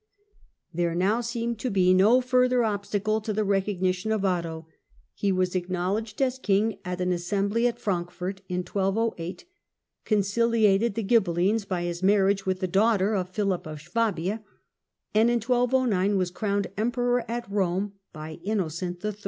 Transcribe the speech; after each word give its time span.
There 0.73 0.95
now 0.95 1.21
seemed 1.21 1.61
Philip 1.61 1.73
of 1.73 1.73
to 1.73 1.73
be 1.73 1.93
no 1.93 2.21
further 2.21 2.63
obstacle 2.63 3.21
to 3.21 3.31
the 3.31 3.43
recognition 3.43 4.11
of 4.11 4.25
Otto. 4.25 4.65
He 5.13 5.31
iJo8' 5.31 5.35
was 5.37 5.53
acknowledged 5.55 6.19
as 6.23 6.39
king 6.39 6.79
at 6.83 6.99
an 7.01 7.11
assembly 7.11 7.67
at 7.67 7.77
Frankfurt 7.77 8.41
in 8.49 8.61
1208, 8.63 9.45
conciliated 10.03 10.95
the 10.95 11.03
Ghibelines 11.03 11.65
by 11.67 11.83
his 11.83 12.01
marriage 12.01 12.47
with 12.47 12.61
the 12.61 12.67
daughter 12.67 13.13
of 13.13 13.29
Philip 13.29 13.67
of 13.67 13.79
Swabia, 13.79 14.43
and 15.13 15.29
in 15.29 15.39
1209 15.39 16.17
was 16.17 16.31
crowned 16.31 16.65
^3^^!^^ 16.69 16.71
Emperor 16.77 17.23
at 17.29 17.51
Kome 17.51 17.91
by 18.11 18.39
Innocent 18.43 19.05
III. 19.05 19.13